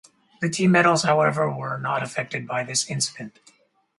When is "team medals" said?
0.49-1.03